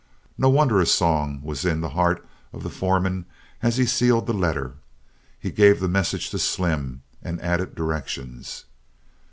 No 0.35 0.49
wonder 0.49 0.79
a 0.79 0.87
song 0.87 1.43
was 1.43 1.63
in 1.63 1.81
the 1.81 1.89
heart 1.89 2.25
of 2.53 2.63
the 2.63 2.71
foreman 2.71 3.27
as 3.61 3.77
he 3.77 3.85
sealed 3.85 4.25
the 4.25 4.33
letter. 4.33 4.73
He 5.39 5.51
gave 5.51 5.79
the 5.79 5.87
message 5.87 6.31
to 6.31 6.39
Slim, 6.39 7.03
and 7.21 7.39
added 7.39 7.75
directions. 7.75 8.65